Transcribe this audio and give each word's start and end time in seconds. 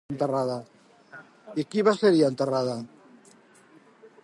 I 1.63 1.67
qui 1.75 1.85
va 1.89 1.95
ser-hi 1.99 2.25
enterrada? 2.31 2.75